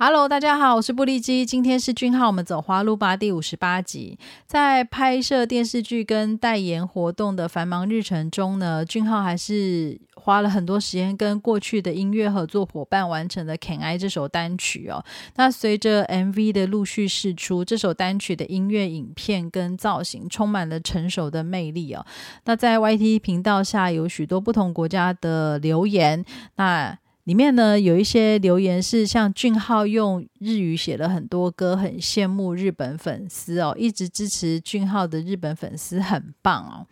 [0.00, 1.44] Hello，大家好，我是布利基。
[1.44, 4.16] 今天是俊浩，我们走花路吧第五十八集。
[4.46, 15.04] 在拍摄电视剧跟代言活动的繁忙日程中呢，俊浩还是花了很多时间跟过去的音乐合作伙伴完成了《Can I》这首单曲哦。
[15.34, 22.06] 那随着 MV 的陆续释出，这首单曲的音乐影片跟造型充满了成熟的魅力哦。
[22.44, 26.24] 那在 YT 频道下有许多不同国家的留言，
[26.54, 26.96] 那。
[27.28, 36.86] 里面呢有一些留言是像俊浩用日语写了很多歌，很羡慕日本粉丝哦，一直支持俊浩的日本粉丝很棒哦。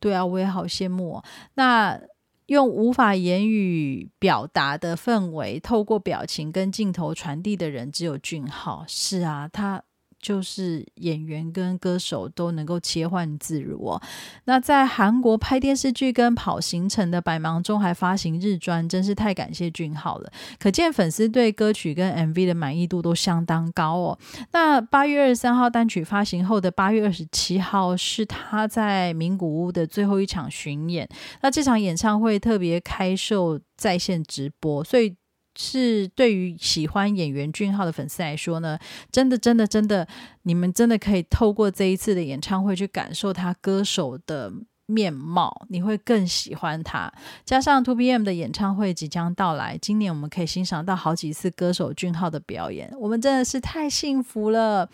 [0.00, 1.24] 对啊，我也好羡慕哦。
[1.56, 2.00] 那
[2.46, 8.86] 用无法言语表达的氛围，透过表情跟镜头传递的人，只有俊浩。
[8.88, 9.82] 是啊，他。
[10.24, 14.00] 就是演员跟歌手都能够切换自如哦。
[14.46, 20.32] 那在韩国拍电视剧跟跑行程的百忙中，还发行日专，真是太感谢俊浩了。
[20.58, 24.18] 可见粉丝对歌曲跟 MV 的满意度都相当高哦。
[24.52, 31.06] 那八月二十三号单曲发行后的八月二十七号，是他在名古屋的最后一场巡演。
[31.42, 35.14] 那这场演唱会特别开售在线直播，所以。
[35.56, 38.78] 是对于喜欢演员俊浩的粉丝来说呢，
[39.12, 40.06] 真的真的真的，
[40.42, 44.52] 你们真的可以透过这一次的演唱会去感受他歌手的
[44.86, 47.10] 面貌，你会更喜欢他。
[47.44, 54.88] 加上 Two PM 的演唱会即将到来，今年我们可以欣赏到好几次歌手俊浩的表演，我们真的是太幸福了。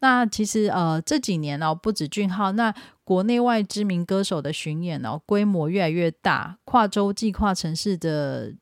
[0.00, 2.74] 那其实呃这几年哦，不止俊浩，那
[3.04, 8.54] 国内外知名歌手的巡演哦，规模越来越大，跨洲际、跨城市的。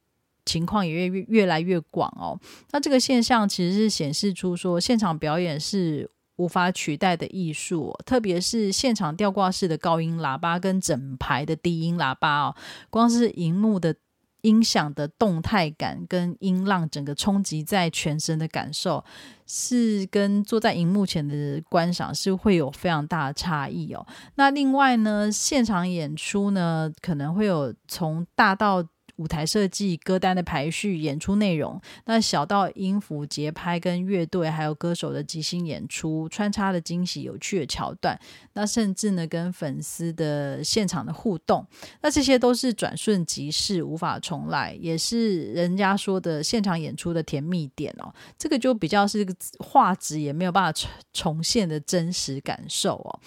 [0.48, 2.40] 情况也越越来越广哦，
[2.72, 12.56] 那这个现象其实是显示出说现场表演是无法取代的艺术，特别是现场吊挂式的高音喇叭跟整排的低音喇叭哦，
[12.88, 13.94] 光是荧幕的
[14.42, 19.04] 音响的动态感跟音浪整个冲击在全身的感受，
[19.46, 24.06] 是跟坐在荧幕前的观赏是会有非常大的差异哦。
[24.36, 28.80] 那另外呢，现场演出呢可能会有从大到
[29.18, 38.18] 舞台设计、歌单的排序、演出内容，那小到音符、节拍跟乐队，还有歌手的即兴演出，穿插的惊喜、有趣的桥段，
[38.52, 41.66] 那甚至呢跟粉丝的现场的互动，
[42.00, 48.14] 那这些都是转瞬即逝、无法重来，也是人家说的现场演出的甜蜜点哦。
[48.38, 49.26] 这个就比较是
[49.58, 53.20] 画质也没有办法重重现的真实感受哦。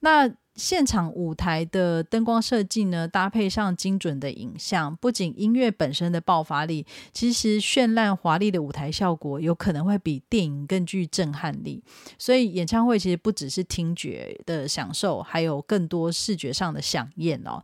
[0.00, 0.30] 那。
[0.56, 11.82] 现场舞台的灯光设计呢，搭配上精准的影像，不仅音乐本身的爆发力，其实绚烂华丽的舞台效果有可能会比电影更具震撼力。
[12.18, 17.62] 所以演唱会其实不只是听觉的享受，还有更多视觉上的响应哦。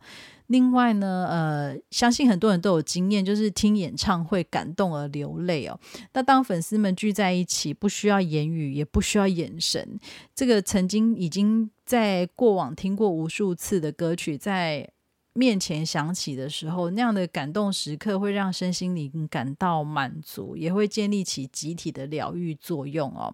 [0.53, 5.79] 另外呢，呃，相信很多人都有经验，就是听演唱会感动而流泪哦。
[6.13, 9.99] 那当粉丝们聚在一起，不需要言语，也不需要眼神，
[10.35, 14.87] 这个曾经已经在过往听过无数次的歌曲，在
[15.33, 23.33] 面前响起的时候，那样的感动时刻会让身心灵感到满足，也会建立起集体的疗愈作用哦。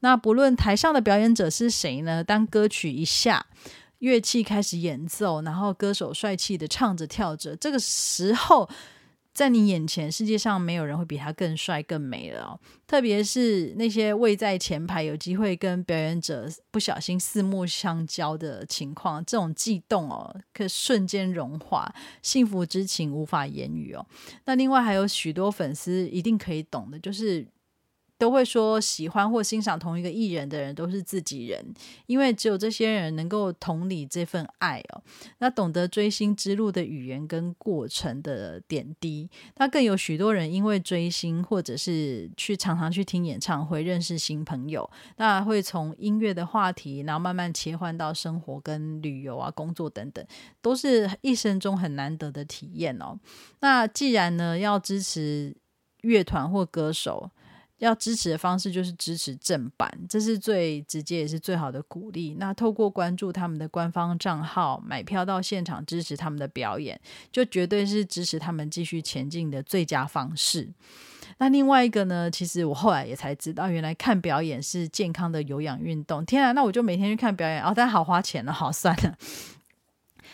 [0.00, 3.46] 那不论台上的表演者是谁呢，当歌曲一下。
[3.98, 7.56] 乐器开始演奏，然后歌手帅气的唱着跳着。
[7.56, 8.68] 这个时候，
[9.32, 12.58] 在你眼前，世界上没有人会比他更帅更美了。
[12.86, 21.92] 特别是那些位在前排，有机会跟表演者不小心四目相交的情况，这种悸动哦，可瞬间融化，
[22.22, 24.06] 幸福之情无法言语哦。
[24.44, 27.46] 那另外还有许多粉丝一定可以懂的，就是。
[28.18, 31.64] 都会说喜欢或欣赏同一个艺人的人都是自己人，
[32.06, 35.00] 因为只有这些人能够同理这份爱哦。
[35.38, 50.26] 那懂得追星之路的语言跟过程的点滴，那更有许多人因为追星或者是去常常去听演唱会认识新朋友，那会从音乐的话题，然后慢慢切换到生活跟旅游啊、工作等等，
[50.60, 53.16] 都是一生中很难得的体验哦。
[53.60, 55.56] 那既然呢要支持
[56.02, 57.30] 乐团或歌手。
[57.78, 62.34] 要支持的方式就是支持正版，这是最直接也是最好的鼓励。
[62.38, 70.68] 那透过关注他们的官方账号，买票到现场支持他们的表演，就绝对是支持他们继续前进的最佳方式。
[71.40, 76.24] 那另外一个呢，其实我后来也才知道，原来看表演是健康的有氧运动。
[76.26, 79.16] 天啊，那我就每天去看表演哦，但好花钱了，好算了。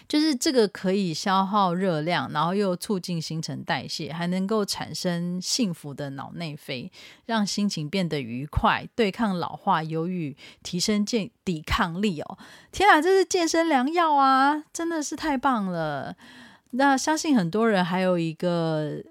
[0.06, 6.92] 就是这个可以消耗热量，然后又促进新陈代谢，还能够产生幸福的脑内啡，
[7.24, 12.38] 让心情变得愉快，对抗老化、忧郁，提升健抵抗力哦！
[12.70, 14.64] 天啊，这是健身良药啊！
[14.72, 16.14] 真的是太棒了。
[16.72, 19.02] 那相信很多人还有一个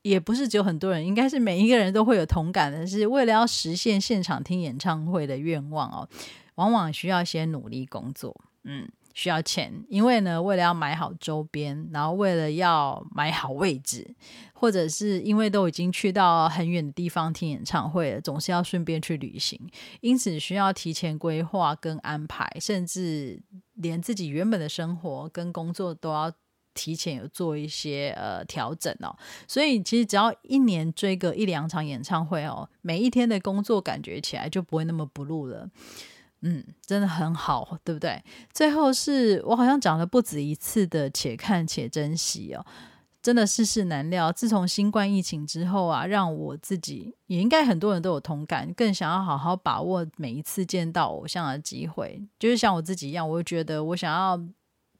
[0.00, 6.08] 也不是只有很多人，应该是每一个人都会有同感的，是为了要实现现场听演唱会的愿望哦，
[6.54, 8.88] 往往需要先努力工作，嗯。
[9.14, 14.14] 需要钱，因为呢，为了要买好周边，然后为了要买好位置，
[14.52, 19.58] 或者是因为都已经去到很远的地方听演唱会了，总是要顺便去旅行，
[20.00, 23.40] 因此需要提前规划跟安排，甚至
[23.74, 26.32] 连自己原本的生活跟工作都要
[26.74, 29.16] 提前有做一些呃调整哦。
[29.46, 35.70] 所以其实只要一年追个一两场演唱会哦，每一天的工作感觉起来就不会那么不露了。
[36.46, 38.22] 嗯，真的很好，对不对？
[38.52, 42.62] 最后是我好像讲了不止一次的“且看且珍惜”哦，
[43.22, 44.30] 真的世事难料。
[44.30, 52.22] 自从新冠疫情之后啊，让我自己也应该很多人都有同感，更想要好好把握每一次见到偶像的机会。
[52.38, 54.38] 就是像我自己一样，我觉得我想要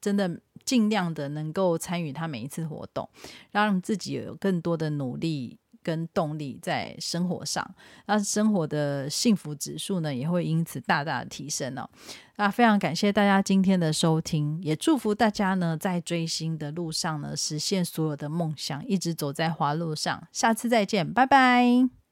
[0.01, 3.07] 真的尽量的能够参与他每一次活动，
[3.51, 5.59] 让自己有更多的努力。
[5.85, 7.65] 跟动力在生活上，
[8.07, 11.89] 那生活的幸福指数呢也会因此大大的提升哦。
[12.37, 20.27] 那非常感谢大家今天的收听，也祝福大家呢在追星的路上呢实现所有的梦想，一直走在花路上。
[20.33, 22.04] 下次再见，拜拜。